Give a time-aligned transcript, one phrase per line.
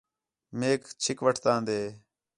[0.59, 1.79] میک چھک وٹھتاندے